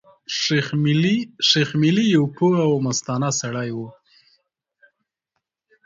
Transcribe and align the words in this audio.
شېخ 1.51 1.69
ملي 1.81 2.05
يو 2.15 2.23
پوه 2.35 2.57
او 2.67 2.73
مستانه 2.85 3.29
سړی 3.39 3.69
وو. 3.77 3.87